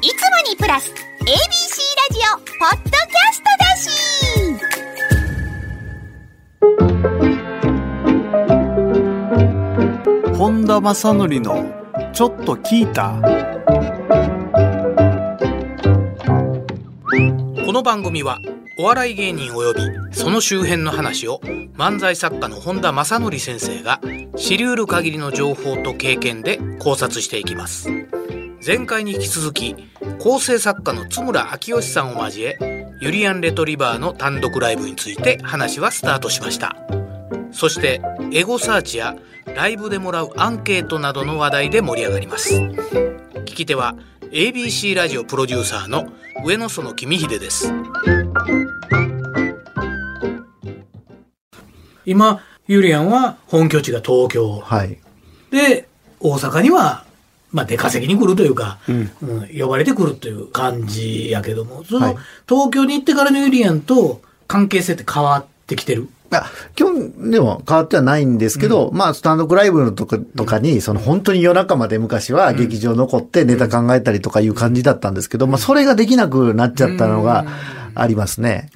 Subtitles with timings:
[0.00, 0.14] いつも
[0.48, 1.34] にプラス ABC ラ
[2.12, 3.76] ジオポッドキャストだ
[10.32, 11.66] し本田正則の
[12.12, 13.20] ちょっと聞いた。
[17.66, 18.40] この番組は
[18.78, 21.40] お笑い芸人及びその周辺の話を
[21.76, 24.00] 漫才作家の本田正則先生が
[24.36, 28.07] 知り得る限りの情報と経験で考察していきます。
[28.68, 29.74] 前回に引き続き
[30.18, 32.58] 構成作家の津村明義さんを交え
[33.00, 36.76] ユリアンレトリバーの単独ライブについて話はスタートしました。
[37.50, 39.16] そしてエゴサーチや
[39.56, 42.56] ライブでもらうアンケートなどの話題で盛り上がります。
[42.56, 43.96] 聞き手は
[44.32, 46.12] ABC ラジオプロデューサーの
[46.44, 47.72] 上野園公秀です。
[52.04, 54.60] 今ユリアンは本拠地が東京。
[54.60, 55.00] はい。
[55.50, 55.88] で
[56.20, 57.07] 大阪には
[57.52, 59.10] まあ出稼ぎに来るというか、うん。
[59.58, 62.16] 呼ばれてくるという感じやけどもその、はい。
[62.48, 66.08] 東京に行ってからのユリアンと関係性って変わってきてる？
[66.30, 77.46] あ基本でも変わってはないんですけど、まあ、スタンドアップライブのとかとかに、その本当に夜中まで昔は劇場残ってネタ考えたりとかいう感じだったんですけど、まあ、それができなくなっちゃったのが
[77.94, 78.68] ありますね。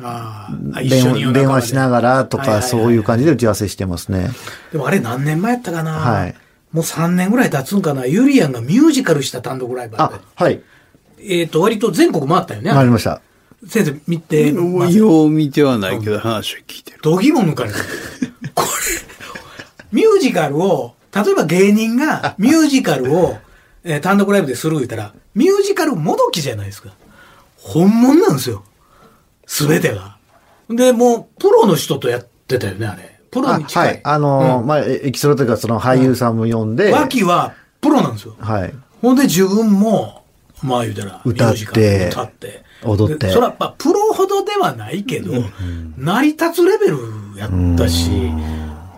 [0.82, 4.30] 電話しながらとか、そういう感じで打ち合わせしてますね。
[4.72, 6.34] でもあれ何年前やったかな、はい
[6.72, 10.62] もう3年ぐらい経つんかなユリアンがミュージカルした単独ライブあっはい。
[11.20, 13.20] えっ、と割と全国回ったよねわかりました。
[13.68, 16.98] 先生見てよう見てはないけど話を聞いてる。
[17.02, 17.76] どぎも抜かれる。
[18.54, 18.68] これ、
[19.92, 23.38] ミュージカルを、例えば芸人が ミュージカルを、
[23.84, 26.90] えー単独ライブでする言ったら、ミュージカルもどきじゃないですか。
[27.56, 28.64] 本物なんですよ。
[29.46, 30.16] すべてが。
[30.68, 33.11] で、もう、プロの人とやってたよね、あれ。
[33.32, 33.88] プロあに近い。
[33.88, 34.00] はい。
[34.04, 38.36] あのーうんまあ、エキストラというか、その俳優さんも呼んで、脇はプロなんですよ。
[38.38, 38.74] はい。
[39.00, 40.22] ほんで自分も、
[40.62, 42.62] まあ言うたら、歌って歌って。
[42.84, 45.32] 踊ってでそれは、まあ、プロほどではないけど、
[45.96, 46.98] 成り立つレベル
[47.36, 48.10] やったし、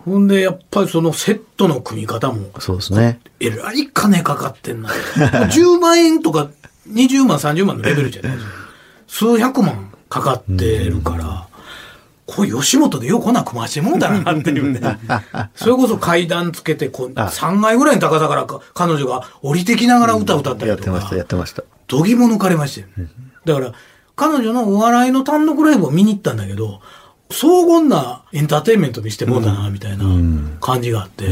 [0.05, 3.19] ほんで、やっぱりそのセットの組み方も、そうですね。
[3.39, 4.89] えらい金かかってんな。
[4.89, 6.49] 10万円とか
[6.89, 8.49] 20万、30万のレベルじゃないですよ。
[9.07, 11.47] 数百万かかってるから、
[12.25, 14.79] これ吉本でようこんなん組ましてもんだなっていうね。
[15.55, 20.71] それこそ階段つけてこう、3階ぐらいの高さからか彼女が降りてきながら歌歌ったりとか。
[20.71, 21.63] やってました、やってました。
[21.87, 23.11] どぎも抜かれましたよね。
[23.45, 23.73] だから、
[24.15, 26.81] 彼女のお笑いの単独ライブを見に行ったんだけど、
[27.29, 30.05] 荘厳なエンターテインメントにしてもうたな、みたいな
[30.61, 31.25] 感じがあって、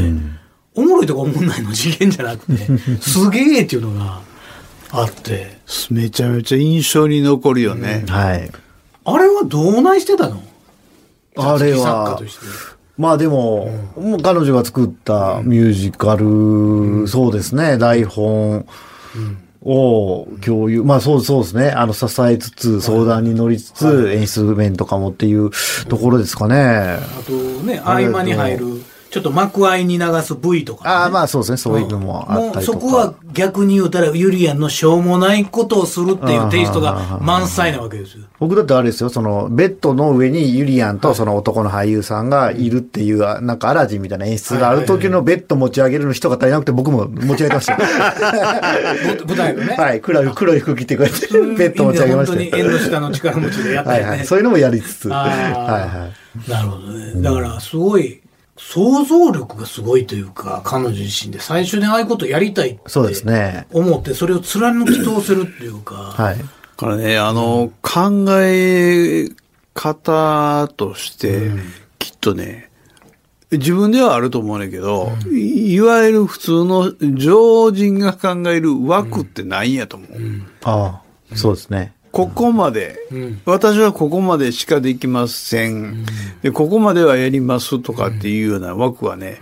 [0.76, 2.68] おもろいとかおもんないの次元じゃなくて、
[3.00, 4.20] すげえっていうのが
[4.90, 5.58] あって、
[5.90, 8.04] めちゃめちゃ印象に残るよね。
[8.08, 8.50] はい。
[9.06, 10.42] あれはどうないしてたの？
[11.36, 12.20] あれは。
[12.96, 18.66] まあでも、もう彼女が作ったミュージカル、そうですね、台本
[19.62, 25.50] を共有、まあそうそうですね、あの支えつつ、相談に乗りつつ、演出面とかもっていう
[25.88, 26.56] ところですかね。
[26.56, 28.83] あとね、合間に入る、
[29.14, 30.90] ちょっと幕間に流す V とか、ね。
[30.90, 32.78] ああ、まあそうですね、そういうのもあったりとか。
[32.78, 38.24] もうそこは逆に言うたらユリアンのしょうもないことをするっていうテイストが満載なわけですよ。
[38.40, 49.76] 僕だってあれですよ、その、ベッドの上にユリアンとその男の俳優さんがいるっていう、なんかアラジンみたいな演出がある時のベッド持ち上げるの人が足りなくて僕も持ち上げてました舞台のね。
[49.78, 54.08] はい、黒い、黒い服着てこうやって、ベッド持ち上げました本当に縁の下の力持ちでやったよね。
[54.08, 54.26] はいはい。
[54.26, 55.14] そういうのもやりつつ。
[55.14, 56.24] あはいーはい。
[56.50, 57.22] なるほどね。
[57.22, 58.20] だから、すごい、
[58.66, 63.66] 想像力がすごいというか、彼女自身で最初にああいうことやりたいってそうですね。
[63.72, 66.38] 思って、それを貫き通せるっていうか、はい。
[66.38, 66.44] だ
[66.76, 69.28] からね、あの、考え
[69.74, 71.50] 方として、
[71.98, 72.70] きっとね、
[73.52, 80.10] 自分ではあると思うねんけど、いいわゆる普通の常人が考える枠ってないんやと思う。
[80.64, 81.02] あ
[81.32, 81.93] あ、そうですね。
[82.14, 83.42] ここまで、ん。
[83.44, 86.06] 私はここまでしかできません、
[86.42, 89.40] で、ここまではやりますとかっていうような枠はね、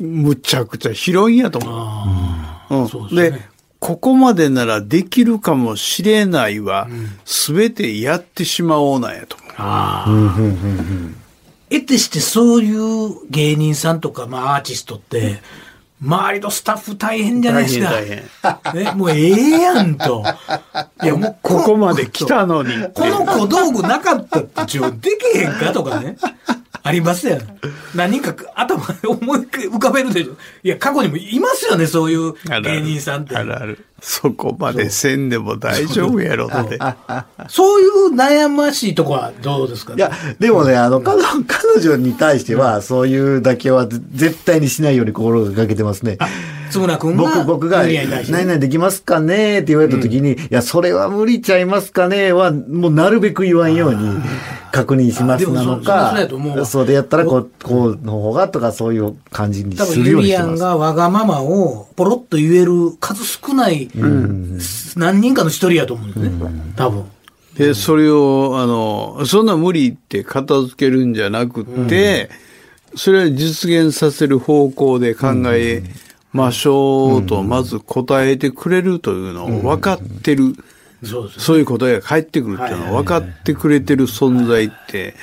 [0.00, 1.74] むちゃくちゃ広いんやと思う。
[1.76, 2.88] ああうん。
[2.88, 3.30] そうですね。
[3.38, 3.42] で、
[3.78, 6.88] ここまでならできるかもしれないは、
[7.26, 9.52] すべてやってしまおうなんやと思う。
[9.58, 10.36] ああ。
[11.68, 15.42] えてしてそういう芸人さんとか、まあアーティストって、
[16.00, 17.90] 周りのスタッフ大変じゃないですか。
[17.90, 18.06] 大
[18.74, 20.22] 変ね、もうええやんと。
[21.02, 22.72] いや、もうここまで来たのに。
[22.94, 26.16] この小道具なかったって自分できへんかとかね。
[26.88, 27.38] ありますよ。
[27.94, 30.36] 何人か頭思い浮かべるでしょ。
[30.62, 33.36] いや、過去にもいますよね、そういう芸人さんって。
[33.36, 33.84] あるある。
[34.00, 36.78] そこまでせんでも大丈夫やろって。
[37.48, 39.94] そういう悩ましいとこはどうですか？
[39.94, 41.18] いや、でもね、あの、彼
[41.80, 46.16] 女に対しては、そういうだけはぜ絶対にしないように心がけてますね。
[46.70, 54.18] 津村君が、僕、僕が、何々できますかねって言われた時に、いや、それは無理ちゃいますかねは、もうなるべく言わんように
[54.72, 60.70] 確認しますなのかやと思うわ、そうでやったら、こう、こうの方がとか、そういう感じに多するよう分ユリアンにしてます。
[60.70, 63.88] がわがままをポロッと言える数少ない、
[64.96, 66.72] 何人かの一人やと思うんですね。
[66.76, 67.04] 多分。
[67.56, 72.30] で、それを、あの、そんな無理って片付けるんじゃなくて、
[72.94, 75.82] それを実現させる方向で考え
[76.32, 80.54] ましょうと、まず答えてくれるというのを分かってる。
[81.04, 81.30] そう。
[81.30, 85.14] そういう答えが返ってくるっていうのを分かってくれてる存在って、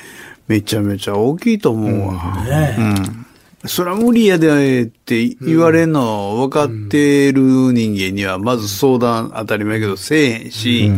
[0.48, 2.44] めちゃめちゃ大きいと思うわ。
[2.44, 3.26] ねうん。
[3.68, 7.40] そら無理やでって言われんの分かってる
[7.72, 10.90] 人間には、まず相談当たり前やけどせえへんし、い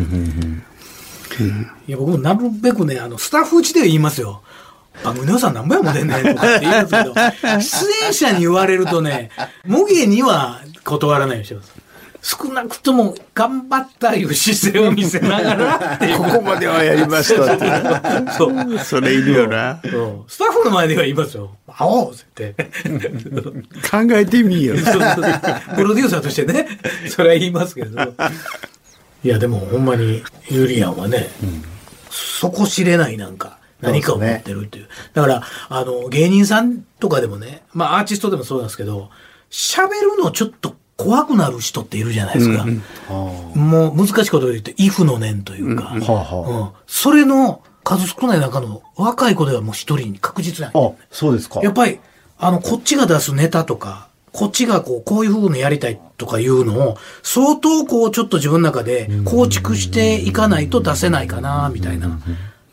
[1.86, 4.42] や、僕もなるべくね、あの、スタッフうちでは言いますよ。
[5.04, 7.14] 番組の予算何ぼやも出んねんとかって言うんですけど、
[7.60, 9.30] 出演者に言われるとね、
[9.64, 11.72] 無限には断らないようにしてます。
[12.20, 15.98] 少なくとも頑張ったいう姿勢を見せながら。
[16.18, 18.32] ここまではやりましたって。
[18.36, 18.78] そう。
[18.78, 19.80] それいるよな。
[19.82, 21.56] そうスタッフの前では言いますよ。
[21.66, 22.54] 会おうって。
[23.90, 24.76] 考えてみよ。
[24.82, 25.02] そうそう
[25.76, 26.66] プロデューサーとしてね、
[27.08, 28.00] それは言いますけど。
[29.24, 31.30] いや、でもほんまに、ユリアンはね、
[32.10, 34.88] 底知れないなんか、何かを持ってるっていう。
[35.14, 39.10] だから、あの、芸人さんとかでもね、まあアーティストでもそうなんですけど、
[39.50, 42.66] 喋るのちょっと怖くなる人っているじゃないですか。
[43.54, 46.70] もう難しいことを言って、イフの念というか、はあはうん。
[46.88, 51.60] それの数少ない中の若い子ではもう一人に確実なんあ、あ、そうですか。
[51.62, 52.00] やっぱり、
[52.36, 62.18] あの、こっちが出すネタとか、こっちがこう、こういう風にやりたいとかいうのを、相当こう、ちょっと自分の中で構築していかないと出せないかな、みたいな、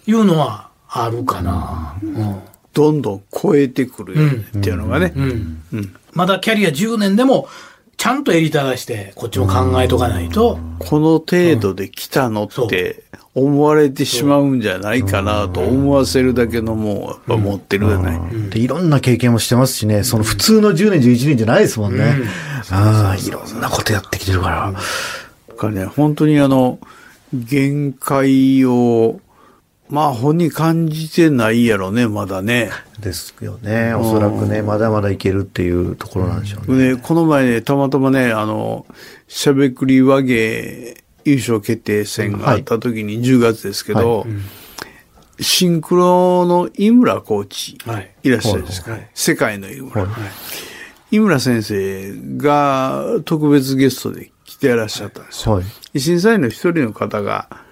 [0.08, 1.96] いうのはあるかな。
[2.02, 2.42] うん。
[2.74, 5.14] どんどん超えてくるっていうのがね。
[5.16, 5.96] うん。
[6.14, 7.48] まだキャリア10年でも、
[7.98, 13.04] ちゃんと襟正して、こっちも考えとかないと、この程度で来たのって
[13.34, 18.20] 思われてしまうんじゃないかなと思わせるだけのもんをやっぱ持ってるよね。
[18.50, 22.16] でいろんな経験もしてますしね、その普通の10年、11年じゃないですもんね。
[22.72, 24.74] ああ、いろんなことやってきてるから。
[25.50, 26.80] だからね、本当にあの、
[27.34, 29.20] 限界を、
[29.90, 32.72] まあ本人感じてないやろね、まだね。
[33.00, 33.94] ですよね。
[33.94, 36.94] おそらくね、まだまだいけるっていうところなんでしょうね。
[36.94, 38.88] ね、この前ね、たまたまね、あの、
[39.28, 44.26] しゃべくり和芸優勝決定戦があった時に10月ですけど、
[45.40, 50.08] シンクロの井村コーチはいいらっしゃるんですか、はい世界の井村。
[51.12, 55.56] 井村先生が特別ゲストで来ていらっしゃったんですよ。
[55.56, 55.62] は
[55.94, 56.00] い。
[56.00, 57.65] 審査員の一人の方が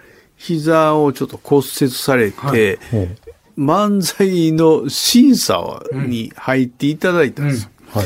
[0.44, 3.10] 膝をちょっと骨折されて、ほう
[3.58, 7.70] 漫才の審査に入っていただいたんですよ。
[7.92, 8.06] はい。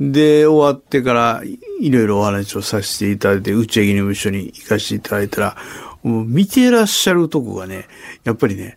[0.00, 5.56] で、終わってからいいろいろお話をさせていただいて、打ち上げにも一緒に行かせていただいたら、
[6.02, 7.86] もう見てらっしゃるとこがね、
[8.24, 8.76] やっぱりね、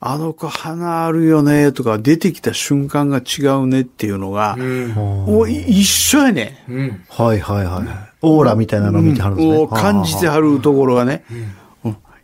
[0.00, 6.64] あの子鼻あるよねとか出てきた瞬間が違うねっていうのが、もうい一緒やね。
[6.68, 7.04] うん。
[7.08, 7.86] はいはいはい。
[8.22, 9.68] オーラみたいなのを見てはるんですね。
[9.68, 11.52] 感じてはるところがね、うん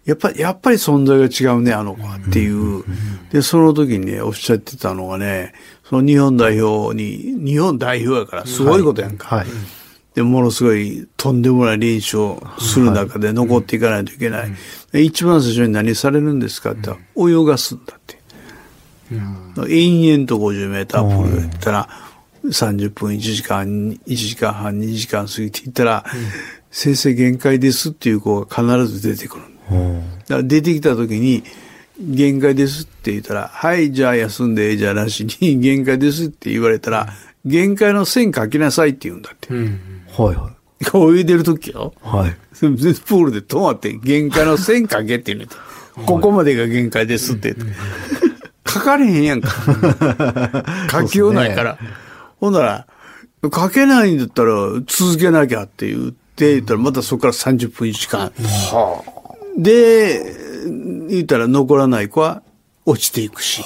[0.05, 2.85] やっぱり、やっぱり存在が違うね、あの子はっていう。
[3.31, 5.53] で、その時にね、おっしゃってたのがね、
[5.89, 9.37] その日本代表に、日本代表やからすごいことやんか。
[9.37, 9.47] はい。
[10.15, 14.53] で、ものすごいとんでもない練習をする中で残っていかないといけない。
[14.91, 18.19] で一番最初に何されるんですかって言ったら、泳がすんだって。
[19.69, 21.89] 延々と50メータープールやったら、
[22.45, 23.67] 30分、1時間、
[24.07, 26.05] 1時間半、2時間過ぎていったら、
[26.71, 29.45] 先生限界ですっていう子が必ず出てくる。
[29.73, 31.43] だから出てきた時に、
[31.99, 37.09] 限界ですって言ったら、はい、じゃあ休んで、じゃなしに、限界ですって言われたら、
[37.45, 39.53] 限界の線書きなさいって言うんだって。
[39.53, 39.81] うん。
[40.17, 40.51] はいは
[40.95, 41.93] 泳いでる時よ。
[42.05, 42.09] い。
[42.09, 42.35] はい。
[42.55, 45.57] プールで止まって、限界の線書けって言うて。
[46.07, 47.75] ここまでが限界ですって言って。
[48.69, 49.51] 書かれへんやんか。
[50.91, 51.79] 書きようないから。
[52.41, 52.87] ほんなら、
[53.45, 54.53] 書けないんだったら
[54.87, 58.33] 続けなきゃって言って、言ったらまたそこから30分1時間。
[59.57, 60.35] で、
[61.09, 62.43] 言ったら残らない子は
[62.87, 63.63] 落ちていくし。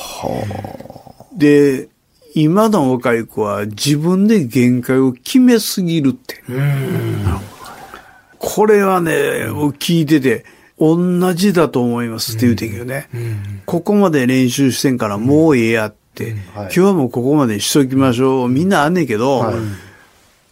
[1.35, 1.89] で、
[2.35, 6.43] 今の若い子は自分で限界を決めすぎるって。
[8.39, 9.13] これはね、
[9.79, 10.45] 聞いてて、
[10.79, 13.09] 同じだと思いますって言うてんけどね。
[13.65, 16.65] ここまで練習してんからもうええやっって、はい。
[16.65, 18.49] 今日はもうここまでにしときましょう。
[18.49, 19.55] みんなあんねんけど、はい。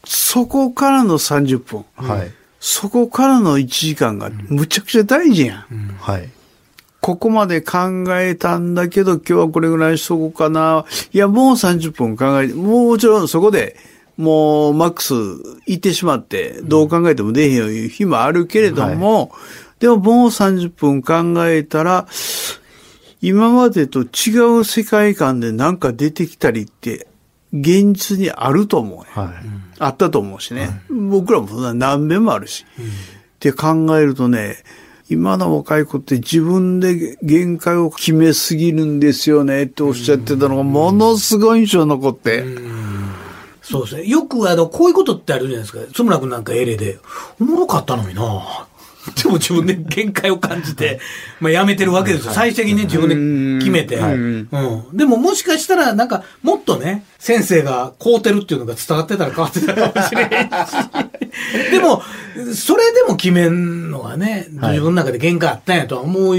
[0.04, 2.30] そこからの30分、はい。
[2.66, 5.98] そこからの1時間がむちゃくちゃ大事やん。
[6.00, 6.30] はい。
[7.02, 10.86] ここまで考えたんだけど、今日はこれぐらいしとこうかな。
[11.12, 13.76] いや、もう30分考えて、もちろんそこで、
[14.16, 15.12] もうマックス
[15.66, 19.30] 行ってしまって、どう考えても出へんよいう日もあるけれども、
[19.78, 22.06] でももう30分考えたら、
[23.20, 27.08] 今までと違う世界観でなんか出てきたりって、
[27.54, 29.06] 現実にあると思うね。
[29.14, 29.34] はい。
[29.78, 30.82] あったと思うしね。
[30.90, 32.66] 僕らもそんな何遍もあるし。
[32.76, 34.56] って考えるとね、
[35.08, 42.44] 今の若い子って自分で限界を決めすぎるんですよねっておっしゃってたのがものすごい印象に残って。
[43.62, 44.06] そうですね。
[44.06, 45.80] よくあの、こういうことってあるじゃないですか。
[45.92, 46.98] 津村君なんかエレで、
[47.40, 48.66] おもろかったのにな
[49.22, 51.00] でも自分で限界を感じて、
[51.40, 52.32] まあやめてるわけですよ。
[52.32, 53.96] 最終的にね、自分で決めて。
[53.96, 54.48] うん。
[54.94, 61.70] でももしかしたら、なんか、もっとね、先生がこうてるっていうのが伝わってたら変わってたかもしれへんし。
[61.70, 62.02] でも、
[62.54, 66.36] それでも決めんのがね、はい自分の中で限界あったんやとは思う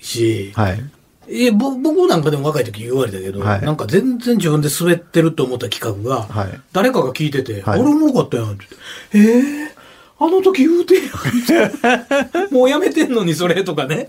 [0.00, 0.84] し、はい。
[1.28, 8.66] えぼ僕なんかでも若い時言われたけど、はいなんか全然自分で滑ってると思った企画が、はい誰かが聞いてて、はい俺おもろかったやんって
[9.12, 9.81] 言って、えー、
[10.24, 14.08] あの時言うてやんって もうやめてんのにそれとかね。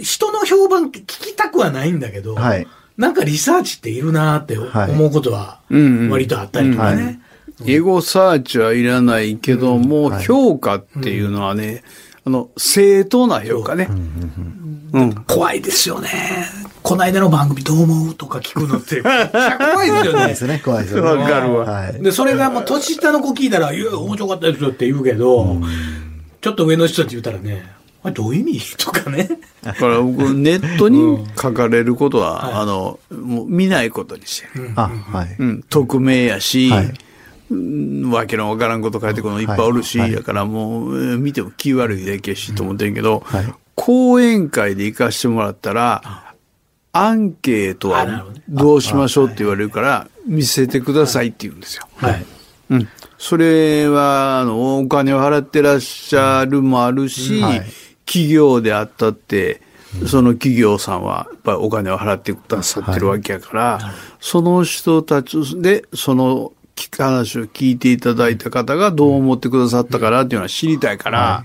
[0.00, 2.66] 人の評判聞きたくはないんだけど、はい
[2.96, 7.20] なんかリサーチっているなーってはい思うことはうんうん割とあったりとかね。
[7.66, 11.82] エゴサーチはいらないけども、はい評価っていうのはね、
[12.24, 13.88] あの、正当な評価ね。
[14.92, 15.14] うん。
[15.26, 16.08] 怖いですよね。
[16.82, 20.34] この間の番組どう思うとか聞くのって、 怖いですよね怖いで。
[20.34, 21.22] すね、怖いですよね。
[21.22, 21.64] わかるわ。
[21.64, 22.02] はい。
[22.02, 25.56] で、それがもう年下の子聞いたら、いや、面白かったですよって言うけど、
[26.40, 27.70] ちょっと上の人って言ったらね、
[28.02, 28.76] あれどういう意味？
[28.78, 29.28] とかね。
[29.62, 32.54] だから僕、ネットに書かれることは、 はい。
[32.54, 34.70] あの、もう見ないことにしてる。
[34.76, 35.36] あ、はい。
[35.38, 36.94] うん、匿名やし、はい。
[37.50, 38.10] うん。
[38.10, 39.44] わけのわからんこと書いてくるのい。
[39.44, 40.12] っぱいおるし、はい。
[40.12, 43.52] だからもう、えー見ても気悪いだけやしと思ってんけど、はい。
[43.74, 46.29] 講演会で行かしてもらったら、
[46.92, 51.88] アンケートはどうしましょうって言われるから、見せてくださいって言うんですよ。
[51.96, 52.26] はい。
[52.70, 52.88] うん。
[53.18, 57.62] それは、あの、お金を払ってらっしゃるもあるし、はい。
[58.06, 59.60] 企業であったって、
[60.06, 66.52] その企業さんは、やっぱりお金を払ってくださってるわけやから、その人たちで、その
[66.90, 71.44] 話を聞いていただいた方がどう思ってくださったからっていうのは知りたいから、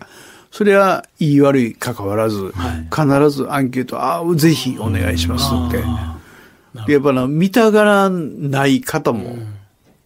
[0.56, 2.54] それは、いい悪い関わらず、
[2.90, 5.84] 必ずアンケート、ああ、ぜひお願いしますって。
[6.88, 9.36] でやっぱな、見たがらない方も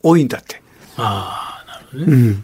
[0.01, 0.60] 多いんだって。
[0.98, 2.36] ああ、なるほどね。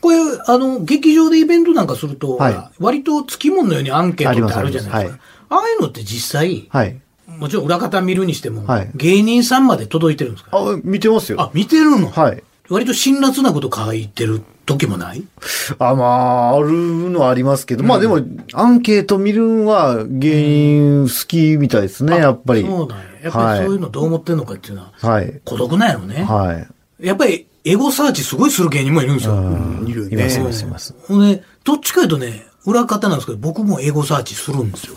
[0.00, 0.16] これ、
[0.48, 5.22] あの、劇場でイベントなんかすると、はい割とつきもののようにアンケートってあるじゃないですか。
[5.50, 7.00] あありますあいうのって実際、はい。
[7.28, 10.50] もちろん裏方見るにしても、はい芸人さんまで届いてるんですか？
[10.58, 11.40] あ、見てますよ。
[11.40, 12.10] あ、見てるの？
[12.10, 12.42] はい。
[12.68, 15.22] 割と辛辣なこと書いてる時もない？
[15.78, 16.70] あ、まあ、ある
[17.10, 18.20] のはありますけど、まあでも、
[18.52, 22.62] アンケート見るんは芸人好きみたいですね、やっぱり。
[22.62, 23.04] そうなんや。
[23.22, 25.40] やっぱりそういうのどう思ってんのかっていうのは、はい。
[25.44, 26.24] 孤独なんやろね。
[26.24, 26.66] は
[27.00, 27.06] い。
[27.06, 29.34] やっぱりエゴサーチすごいする芸人もいるんですよ。
[29.86, 30.52] いるいます、いねま。
[30.52, 30.94] す、います。
[31.06, 34.96] ほんで、どっちかというとね、裏方なんですけど、僕もエゴサーチするんですよ。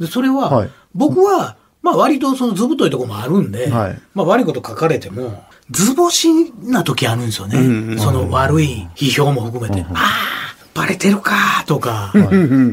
[0.00, 7.98] で、それは、はい僕は、まあ割とその図太いところもあるんで、はいまあ悪いこと書かれても、図星な時あるんですよね。
[7.98, 10.44] その悪い批評も含めて、ああ、
[10.74, 12.12] バレてるかとか、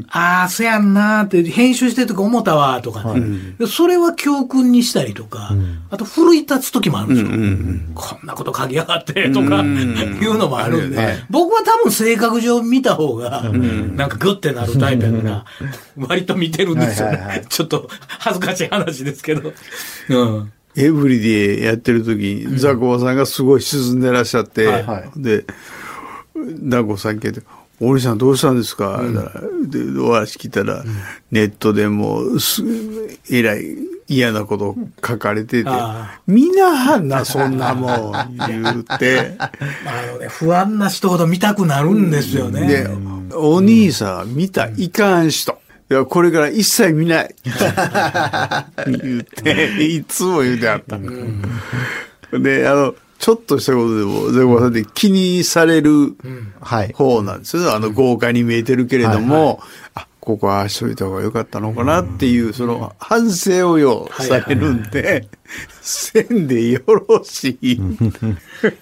[0.09, 3.13] ああ、そやんなーって編集してるとか思ったわとか。
[3.13, 5.51] ね、でそれは教訓にしたりとか、
[5.89, 7.29] あと奮い立つ時もあるんですよ。
[7.93, 15.45] こんなこと書きやがってとか、いうのもあるんで、はい僕は多分性格上見た方が、なんかグッてなるタイプやから、
[15.95, 17.45] 割と見てるんですよはいはいはね。
[17.47, 17.87] ちょっと
[18.19, 19.53] 恥ずかしい話ですけど。
[20.09, 20.51] うん。
[20.75, 25.45] エブリデイやってる時、ザコバさんがすごい沈んでらっしゃって、はいはいで、
[26.67, 27.41] ザコさん聞いて、
[27.79, 30.83] おりさんどうしたんですか、だからで、お話聞いたら、
[31.31, 32.63] ネットでもうす、
[33.29, 33.75] えらい
[34.07, 34.75] 嫌なこと
[35.05, 38.11] 書かれててあ、みんなはんな、そんなもん、
[38.47, 39.35] 言うて。
[39.39, 39.51] あ
[40.11, 42.67] のね、不安な人ほど見たくなるんですよね。
[42.67, 42.89] で、
[43.33, 45.57] お兄さんは見たいかん人。
[45.91, 47.35] いや、これから一切見ない。
[48.87, 50.97] 言って、いつも言うてあった。
[52.39, 56.15] で、あの、ちょっとしたことでも、ゼコバさんって気にされる
[56.61, 56.93] はい。
[56.93, 57.75] 方なんですよ。
[57.75, 59.59] あの、豪華に見えてるけれども、
[59.93, 65.27] あ、ここはしといた方が良かったのかなっていう、その反省をようされるんで、
[65.81, 67.79] せんでよろしい。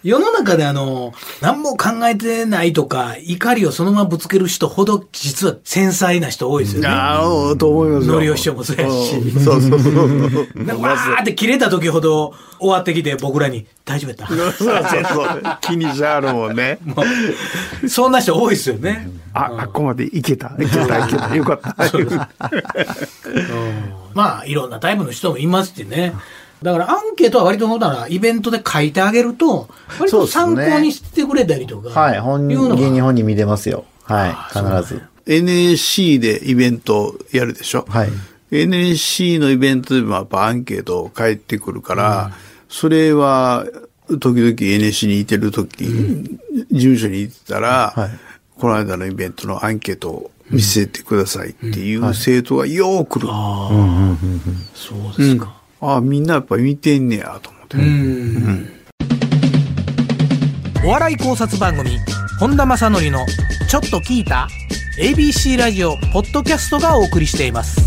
[0.04, 6.88] 世の中であの、何も考えてないとか、怒りをそのままぶつける人ほど、実は繊細な人多いですよね。
[6.88, 8.14] ああ、と思いますよ。
[8.14, 10.02] のりお師匠もそうやしうんそうそうそう。
[10.82, 15.58] わーって切れた時ほど終わってきて僕らに大丈夫やったそうそうそう。
[15.62, 16.80] 気にしはるもんね。
[17.88, 19.10] そんな人多いですよね。
[19.34, 20.56] あ、あっこまでいけた。
[20.60, 21.36] いけた、いけた。
[21.36, 22.30] よかった。
[24.14, 26.14] まあ、いろんなタイプの人もいますしね。
[26.62, 31.98] だからアンケートは割とほら、イベントで書いてあげると、割と参考にしてくれたりとか。
[31.98, 32.20] はい。
[32.20, 33.86] 本人、芸人本人見れますよ。
[34.04, 34.36] はい。
[34.82, 35.02] 必ず。
[35.26, 37.86] NSC でイベントやるでしょ？
[37.88, 38.10] はい。
[38.52, 42.32] NSC のイベントでもやっぱアンケート返ってくるから、
[42.68, 43.66] それは、
[44.20, 48.10] 時々 NSC にいてる時、事務所に行ってたら、はい
[48.60, 53.30] この間のイベントのアンケートを見せてくださいっていう生徒がよう来る。
[53.32, 54.18] あああ、
[54.74, 55.59] そうですか。
[55.82, 57.78] あ、みんなやっぱ見てんねやと思って。
[57.78, 58.70] うん。
[60.86, 61.92] お笑い考察番組、
[62.40, 63.26] 本田正則の
[63.70, 64.50] ちょっと聞いた
[65.00, 67.80] ?ABC ラジオ、ポッドキャストがお送りしています。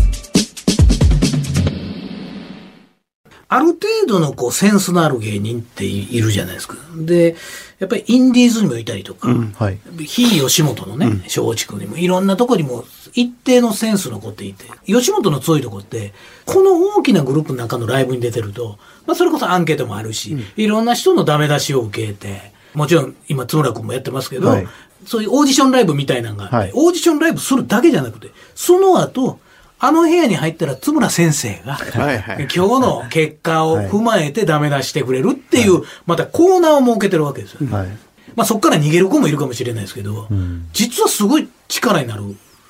[3.47, 6.75] ある程度のこうセンスのある芸人っているじゃないですか。
[6.97, 7.35] で、
[7.83, 9.77] やっぱりインディーズにもいたりとか、はい。
[10.05, 16.13] 非吉本のね、松竹にも、いろんなとこにも一定のセンスの子っていて、吉本の強いとこって、
[16.45, 24.67] この大きなグループの中のライブに出てると、まあそれこそアンケートもあるし、いろんな人のダメ出しを受けて、もちろん今津村君もやってますけど、はい。
[25.05, 26.71] そういうオーディションライブみたいなのがあって、はい。
[26.73, 29.39] オーディションライブするだけじゃなくて、その後、
[29.83, 32.37] あの部屋に入ったら津村先生が、はいはい。
[32.43, 37.69] 今日の結果を踏まえてダメ出してくれるっていう、またコーナーを設けてるわけですよ。
[37.69, 37.87] はい。
[38.33, 40.29] まあそこから逃げる子もいるかもしれないですけど、
[40.71, 42.23] 実はすごい力になる。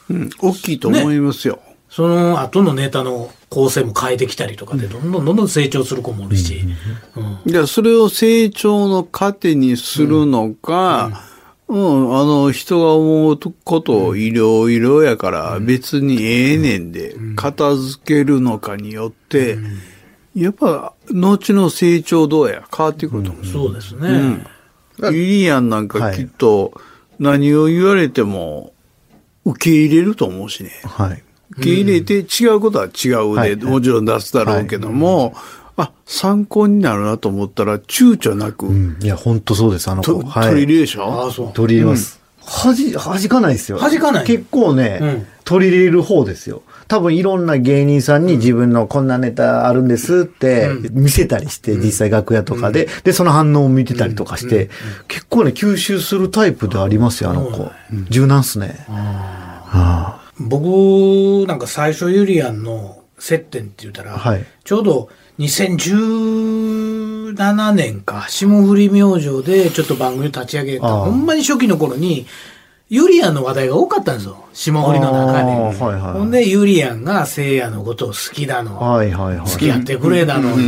[0.10, 1.60] うん、大きいと思いますよ。
[1.88, 6.64] その後のネタの構成も変えてきたりとかで、どんどんどんどん成長する子もおるし。
[7.16, 11.22] うんで、それを成長の糧にするのか、
[11.68, 19.58] うん、あの、人が思うことをいろいろやから、別にええねんで、片付けるのかによって、
[20.36, 23.46] やっぱ、後の成長どうや、変わってくると思う。
[23.46, 24.46] そうですね。
[25.00, 26.16] ユリアンなんかはい。
[26.16, 26.80] きっと、
[27.20, 28.74] 何を言われても、
[29.46, 30.72] 受け入れると思うしね。
[30.84, 31.24] はい。
[31.52, 33.56] 受け入れて違うことは違うで、はい。
[33.58, 35.36] もちろん出すだろうけども、
[35.78, 38.98] あ、参考になるなと思ったら躊躇なく、うん。
[39.02, 40.28] いや、本当そうです、あのと子。
[40.28, 40.50] はい。
[40.50, 41.54] 取り入れるでしょ、ああ、そう。
[41.54, 42.20] 取り入れます。
[42.46, 43.80] はじ、弾かないですよ。
[43.80, 46.64] 弾かない結構ね、うん取り入れる方ですよ。
[46.88, 54.70] 多分いろんな芸人さんに自分のこんなネタあるんですって見せたりして、実際楽屋とかで、で、その反応を見てたりとかして、
[55.08, 57.72] 結構ね、吸収するタイプでありますよ、あの子。
[58.10, 58.86] 柔軟っすね。
[58.88, 72.28] は僕なんか最初ユリアンの接点って言ったら、はいちょうど2017年か、霜降り明星でちょっと番組を立ち上げた、ああほんまに初期の頃に、
[72.90, 74.46] ユリアンの話題が多かったんですよ。
[74.54, 75.40] 霜降りの中で。
[75.40, 79.48] ああはいはいほんで、ユリアンが聖夜のことを好きだの、はいはいはい。
[79.48, 80.62] 付き合ってくれだのって、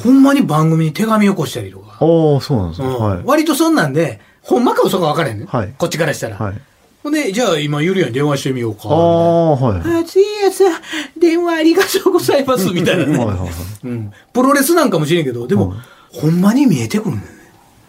[0.00, 1.98] ほんまに番組に手紙を起こしたりとか。
[2.00, 2.88] おー、そうなんですね。
[2.88, 3.20] うんはい。
[3.24, 6.36] 割とそんなんで、ほんまか嘘か分からへんね、はいこっちからしたら。
[6.36, 6.60] はい。
[7.08, 8.82] ほんで、じゃあ今ユリアンに電話してみようか。
[8.88, 9.80] ああ、はい。
[9.80, 10.72] はいあ、ついやさん、
[11.18, 13.16] 電話ありがとうございます、みたいなね。
[13.16, 13.48] はいはい。
[13.84, 14.12] うん。
[14.32, 15.74] プロレスなんかもしれんけど、でも、
[16.12, 17.38] ほんまに見えてくるんだよね。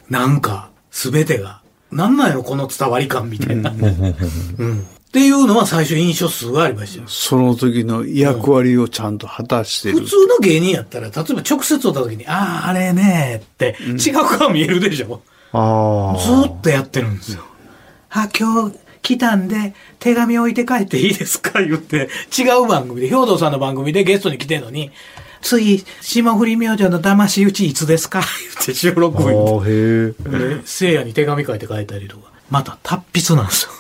[0.10, 1.62] なんか、すべてが。
[1.92, 3.72] なんなんやろ、この伝わり感、みたいな。
[3.72, 4.80] うん。
[4.80, 7.08] っていうのは最初印象すごいありましたよ。
[7.10, 10.00] その時の役割をちゃんと果たしてる。
[10.00, 15.22] 普通の芸人やったら、例えば直接会った時に、ああ、あれねって、違う顔見えるでしょ。
[15.52, 16.20] ああ。
[16.20, 17.44] ずーっとやってるんですよ。
[18.12, 21.62] あ、今日来たんで、手紙置いて帰っていいですか？
[21.62, 24.92] 言って、違う番組で、兵藤さんの番組でゲストに来てんのに、
[25.42, 28.20] 次、霜降り明星の騙し討ちいつですか？
[28.20, 29.64] 言って収録ああ、行っ。
[29.64, 32.30] て、で聖夜に手紙書いて帰ったりとか。
[32.50, 33.72] また達筆なんですよ。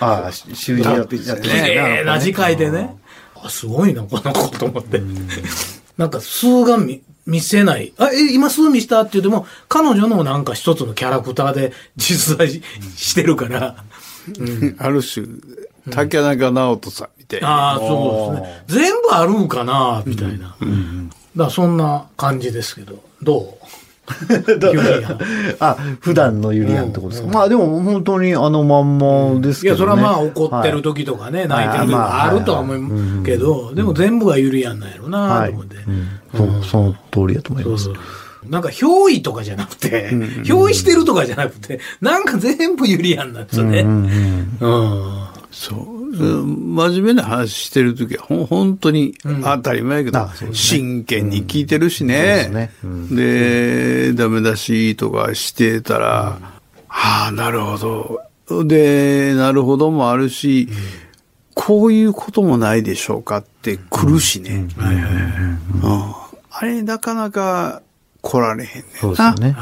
[0.00, 2.96] ああ、修理やってやって綺麗な字書いてね。
[3.36, 5.02] あ、すごいな、この子と思って。
[5.98, 7.92] なんか、数が見、見せない。
[7.98, 12.62] あ、え、今数見したって言っても、彼女のなんか一つのキャラクターで実在し
[12.96, 13.84] してるから。
[14.38, 14.76] うん。
[14.78, 15.26] ある種、
[15.90, 17.48] 竹中直人さんみたいな。
[17.48, 18.82] ああ、そうですね。
[18.82, 20.48] 全部あるんかな、みたいな。
[20.48, 20.56] だか
[21.36, 23.64] らそんな感じですけど、どう？
[25.60, 27.28] あ、普段のユリアンってことですか？
[27.28, 29.92] まあでも本当にあのまんまですいや、けどね。
[29.92, 35.50] それはまあ怒ってる時とかね、泣いてる時もあるとは思うけど、でも全部がユリアンなんやろな、はい。
[35.50, 35.76] と思って。
[35.76, 37.84] うんそその通りだと思います。
[37.84, 38.04] そうそう
[38.48, 40.10] なんか、憑依とかじゃなくて、
[40.44, 43.80] 憑依してるとかじゃなくて、なんか全部ユリアンなんですよね。
[43.80, 44.58] うん。
[45.50, 46.04] そう。
[46.16, 46.74] うん。
[46.74, 52.70] 真面目な話してるときは、ほん本当に当たり前やけど、真剣に聞いてるしね。
[52.82, 56.38] そうでダメ出しとかしてたら、
[56.88, 57.78] ああ、なるほ
[58.48, 58.64] ど。
[58.64, 60.68] で、なるほどもあるし、
[61.54, 64.66] こういうこともないでしょうかって来るしね。
[64.76, 66.14] うん。
[66.50, 67.82] あれ、なかなか
[68.24, 68.96] 来られへんねんな。
[68.96, 69.56] そうですよね。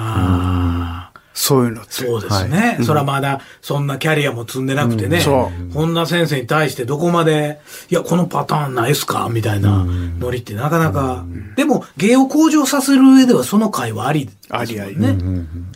[1.35, 1.93] そういうのって。
[1.93, 2.79] そうですね。
[2.83, 5.17] それはまだ、そんなキャリアも積んでなくてね。
[5.17, 9.29] うんそ本田先生に対してどこまで、いや、このパターンないっすか？
[9.31, 9.85] みたいな
[10.19, 11.25] ノリってなかなか。
[11.57, 15.17] でも、芸を向上させる上ではその会はありですもんありありね。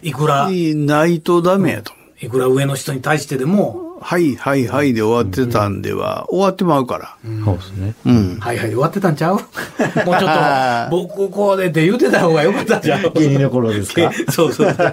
[0.03, 2.27] いくら、ないとダメやと思う。
[2.27, 7.16] いくら上の人に対してでも、はい、はい、はいで終わってたんでは、終わってまうから。
[7.44, 7.94] そうですね。
[8.04, 8.38] うん。
[8.40, 9.37] はいはいで終わってたんちゃう？
[9.37, 13.12] もうちょっと、 僕こうでって言うてた方がよかったんちゃう？
[13.14, 14.11] 芸人の頃ですか？
[14.30, 14.74] そうそう。
[14.74, 14.92] 確か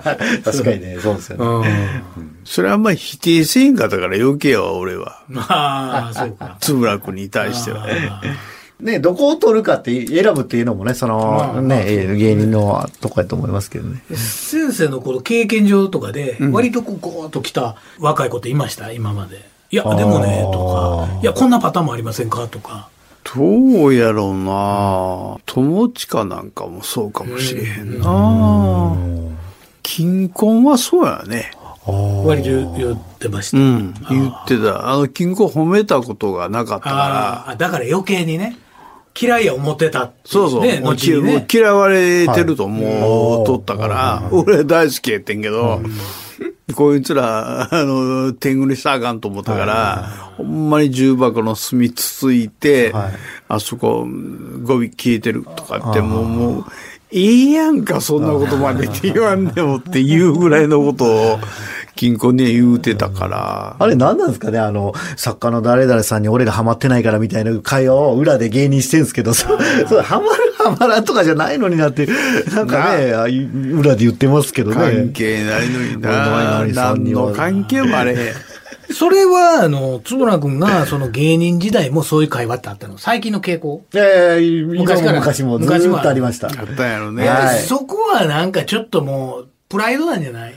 [0.72, 2.00] にね、そうですよね。
[2.18, 2.36] うん。
[2.46, 5.22] それはあんまり否定せんかったから余計やわ、俺は。
[5.30, 5.46] ま
[6.10, 6.58] あ、そうか。
[6.60, 7.86] つぶらくんに対しては。
[8.84, 14.04] ね、どこを取るかって選ぶっていうのもね、その、ね、芸人のとこやと思いますけどね。
[14.16, 18.92] 先生のこの経験上とかで、割とこう、ゴーッと来た若い子っていました？
[18.92, 19.38] 今まで。
[19.72, 22.48] いや、でもね、とか、いや、こんなパターンもありませんか？
[22.48, 22.90] とか。
[23.36, 28.98] どうやろうな友近なんかもそうかもしれへんな
[29.82, 31.52] 金婚はそうやね。
[31.86, 33.58] 割と言ってました。
[33.58, 33.94] うん。
[34.10, 34.90] 言ってた。
[34.90, 36.96] あの、金婚褒めたことがなかったから。
[37.48, 38.58] ああ、だから余計にね、
[39.20, 40.62] 嫌いや思ってたっていそうそう。
[40.62, 45.82] ね、もう嫌われてると思うとったから、 俺大好きやってんけど、
[46.76, 53.12] こいつら、あの、天狗にしたらあかんと思ったから、ほんまに重箱の隅つついて、はい。
[53.50, 54.08] あそこ、
[54.64, 56.66] 語尾消えてるとかって、もう、もう、
[57.12, 61.40] いいやんか、そんなことまでって言わんでもっていうぐらいのことを、
[61.96, 63.76] 金庫には言うてたから。
[63.80, 69.48] あれ何なんですかねあの、作家の誰々さんに俺らハマってないからみたいな会話を裏で芸人してんすけど、そ
[69.88, 72.08] それハマるハマらんとかじゃないのになって、
[72.54, 75.12] なんかね、あ裏で言ってますけど関ね。
[75.14, 76.66] 係ないのにな。
[76.94, 78.34] 何の関係もあれへん。
[78.94, 82.98] それは、あの、つぶらくんが、その芸人時代もそういう会話ってあったの？
[82.98, 83.84] 最近の傾向？
[83.96, 85.20] ええ昔も昔から？
[85.20, 86.48] 昔もず昔もーっとありました。
[86.48, 87.28] あったんやろね。
[87.28, 90.54] はいそこはなんかちょっともう、プライドなんじゃない？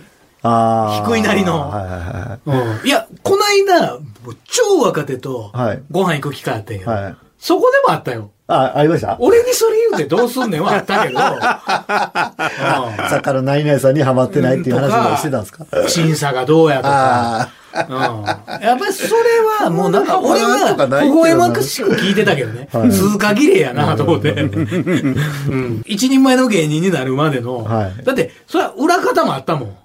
[1.07, 2.79] 低いなりのはいはいはい。
[2.81, 2.87] うん。
[2.87, 3.99] いや、こないだ、
[4.45, 8.31] 超若手とはい、ご飯行く機会あったんやけど、はいそこでもあったよ。
[8.49, 9.17] あ、ありました？
[9.21, 15.67] 俺にそれ言うてどうすんねんはあったけど、 うん作家の何々さんにハマってないっていう話もしてたんですか？
[15.87, 17.41] 審査がどうやとか。
[17.43, 18.25] あうん
[18.63, 19.21] やっぱりそれ
[19.63, 22.69] はもうなんか 俺は微笑ましく聞いてたけどね。
[22.91, 24.31] 通過儀礼やなと思って。
[24.31, 27.63] うん一人前の芸人になるまでの。
[27.65, 29.77] はいだって、それは裏方もあったもん。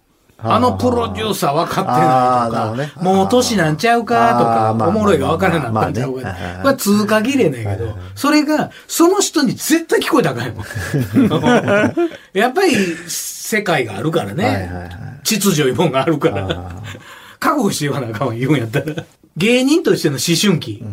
[0.43, 6.23] あのプロデューサー分かってないねとか、もう年なんちゃうかとあかおもろいが分からんなったんちゃうか。
[6.23, 12.03] まあねこ通過儀礼なんやけど、それが、その人に絶対聞こえたらあかんよ。
[12.33, 12.75] やっぱり、
[13.07, 14.89] 世界があるからね。
[15.23, 16.71] 秩序いうもんがあるから。
[17.39, 19.03] 覚悟して言わなあかんわ言うんやったら。
[19.37, 20.83] 芸人としての思春期。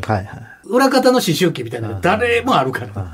[0.64, 3.08] 裏方の思春期みたいなの誰もあるから。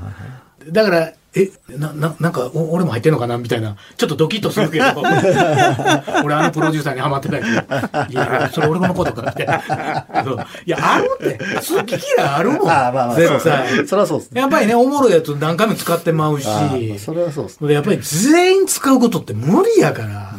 [0.71, 3.37] だから、え、な、な、なんか、お俺も入ってんのかな？
[3.37, 3.75] みたいな。
[3.97, 4.85] ちょっとドキッとするけど。
[6.23, 7.53] 俺あのプロデューサーにハマってないけど。
[7.53, 9.45] いや、それ俺のことか、みたい
[10.65, 11.37] や、あるって。
[11.55, 12.69] 好き嫌いあるもん。
[12.69, 13.85] ああ、まあまあ、絶対。
[13.85, 14.41] そりゃそうですね。
[14.41, 16.47] やっぱりね、おもろいやつ何回も使ってまうし。
[16.47, 17.67] ああそれはそうですね。
[17.67, 20.35] でやっぱり全員使うことって無理やから。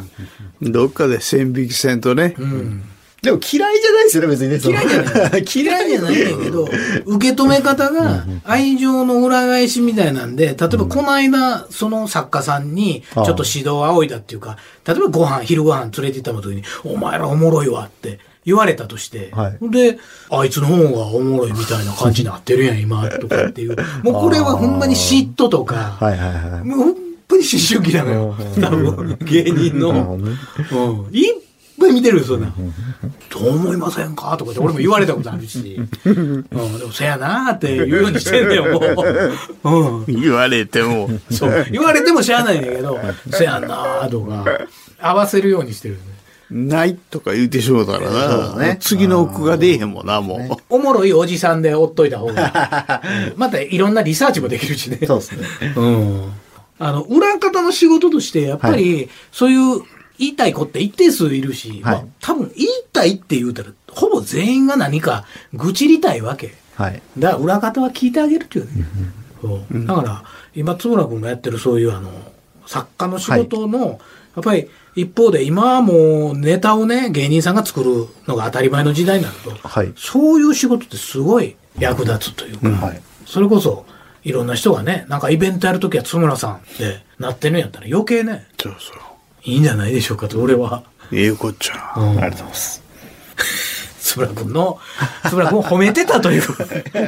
[0.61, 2.33] どっかで線引きせんとね。
[2.39, 2.83] うん。
[3.27, 4.59] でも嫌いじゃないですよね、別にね。
[4.63, 5.45] 嫌いじゃない。
[5.53, 6.69] 嫌いじゃないんだけど、
[7.05, 23.75] 受け止め方が愛情の裏返しみたいなんで、例えばこの間、その作家さんにちょっと指導を仰いだっていうか、例えばご飯、昼ご飯連れて行った時に、お前らおもろいわって言われたとして、はいで、あいつの方がおもろいみたいな感じになってるやん、今、とかっていう。
[24.03, 26.63] もうこれはほんまに嫉妬とか、はいはいはい。
[26.63, 28.35] もうほんまに思春期なのよ。
[28.61, 30.17] 多分、芸人の。
[30.17, 30.37] うん。
[31.79, 32.53] ぱい見てるよ、そんな。
[33.29, 34.35] どう思いませんか？
[34.37, 35.79] とかって俺も言われたことあるし。
[36.05, 36.41] うん。
[36.43, 40.05] でも、せやなーって言うようにしてんだよ、もう。
[40.07, 40.21] うん。
[40.21, 41.09] 言われても。
[41.31, 41.65] そう。
[41.71, 42.99] 言われてもしゃあないんだけど、
[43.31, 44.45] せやなーとか、
[44.99, 46.01] 合わせるようにしてるね。
[46.49, 48.55] ないとか言うてしもうたらな。
[48.57, 53.01] ね次の句が出えへんもんな、もおもろいおじさんでおっといた方が、
[53.33, 54.99] う んまたいろんなリサーチもできるしね。
[55.05, 55.73] そうですね。
[55.75, 56.31] うん。
[56.79, 59.81] あの、裏方の仕事として、やっぱり、そういう
[60.19, 66.55] 言いたい子って一定数いるし、まあ、多分言いたいって言うたら、ほぼ全員が何か愚痴りたいわけ。
[66.75, 67.01] はい。
[67.17, 68.85] だから裏方は聞いてあげるっていうね。
[69.41, 70.23] そうだから、
[70.55, 72.11] 今、津村君がやってるそういうあの、
[72.65, 73.99] 作家の仕事の、
[74.35, 79.93] やっぱり、一方で今はもうネタをね、芸人さんが作るのが当たり前の時代になると、はい。
[79.95, 83.01] そういう仕事ってすごい役立つというか、はい。
[83.25, 83.85] それこそ、
[84.23, 88.97] いろんな人がね、なんかイベントやるときは津村さんでなってるんやったら余計ね、そうそう。
[89.47, 90.83] いいんじゃないでしょうかと、俺は。
[91.09, 91.93] ええこっちゃ。
[91.95, 92.83] ありがとうございます。
[94.01, 94.77] 津村君の、
[95.23, 96.43] 津村君を褒めてたという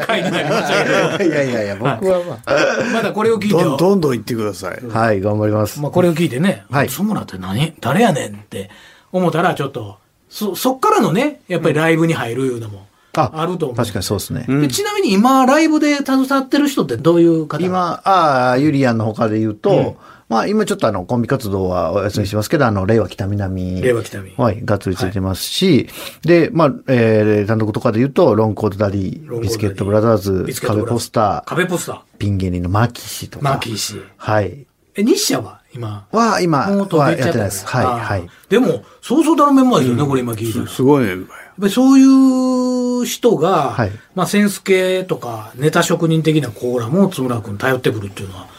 [0.08, 4.80] 回になりましたけど、いやいやいや、僕はままだこれを聞いてどんどんどん言ってください。
[4.94, 5.00] あ。
[5.00, 5.82] はい、頑張ります。
[5.82, 7.74] まあこれを聞いてね、はい津村って何？
[7.82, 8.70] 誰やねんって
[9.12, 9.98] 思ったらちょっと、
[10.30, 13.76] そ、そっからのね、やっぱりライブに入るいうのもあると思う。
[13.76, 14.46] 確かにそうですね。
[14.48, 19.98] でちなみに今、ライブで携わってる人ってどういう方今、ああ、ユリアンの他で言うと、
[20.30, 23.82] まあ今ちょっとあの、コンビ活動はお休みしてますけど、あの、令和北南。
[23.82, 25.90] 令和北南はい、がっつりついてますし、
[26.22, 33.50] で、まあ、えー、単独とかで言うと、ロンコードダディ、ビスケットブラザーズ壁ポスター、壁ポスター、ピン芸人のマキシとか。
[33.50, 34.02] マーキー氏。
[34.18, 34.68] はい。
[34.96, 36.08] え、日社は今？
[36.12, 37.66] は、今、はやってないです。
[37.66, 38.30] はい、はい。
[38.50, 40.66] でも、そうそうたるメンバーですよね、これ今聞いたら。
[40.66, 41.50] やっすごいメンバーや。
[41.60, 48.50] ぱりそういう人が、はいまあ、センス系とか、ネタ職人的なコーラも津村君頼ってくるっていうのは、やっ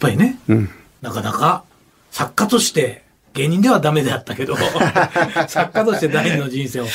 [0.00, 0.70] ぱりね、うん。
[1.02, 1.64] なかなか
[2.10, 3.02] 作家として、
[3.34, 4.56] 芸人ではダメだったけど、
[5.48, 6.86] 作家として第二の人生を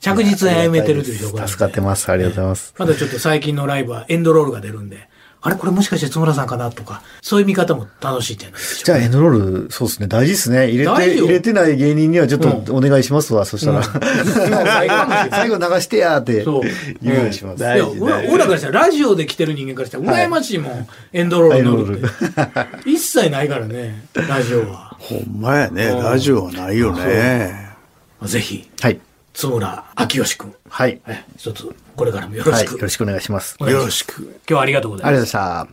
[0.00, 1.52] 着実に歩めてるという証拠なんで。
[1.52, 2.10] 助かってます。
[2.10, 2.74] ありがとうございます。
[2.78, 5.08] まだちょっと最近のライブはエンドロールが出るんで、
[5.46, 8.84] あれこれもしかして津村さんかなとか、そういう見方も楽しいんじゃないでしょうか。
[8.86, 10.08] じゃあ、エンドロール、そうですね。
[10.08, 10.68] 大事ですね。
[10.70, 13.44] 入れて、入れてない芸人にはちょっとお願いしますわ。
[13.44, 13.82] そしたら。
[13.84, 16.62] 最後まで最後流してやってそう
[17.00, 17.62] 言うようにします。
[17.62, 22.08] いや、俺ら俺らからしたら、ラジオで来てる人間からしたら、羨ましいもん、エンドロール乗るって。
[22.90, 24.96] 一切ないからね、ラジオは。
[24.98, 25.86] ほんまやね。
[25.86, 27.76] うんラジオはないよね。
[28.22, 28.98] ぜひ、はい。
[29.36, 30.98] 津村明義君、はい。
[31.06, 32.64] え一つ、これからもよろはい。
[32.64, 32.72] しく。
[32.72, 33.54] よろしくお願いします。
[33.60, 34.22] よろしく。
[34.22, 35.32] 今日はありがとうございあります。
[35.36, 35.72] がとうございま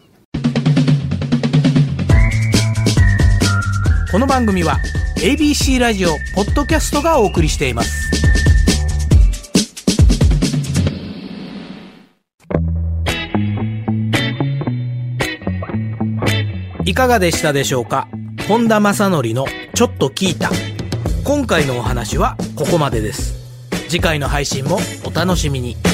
[4.02, 4.12] した。
[4.12, 4.80] この番組は
[5.19, 8.12] ABC ラジオポッドキャストがお送りしています
[16.86, 18.08] いかがでしたでしょうか？
[18.47, 20.49] 本田正則のちょっと聞いた
[21.23, 23.42] 今回のお話はここまでです
[23.93, 25.92] 次回の配信もお楽しみに。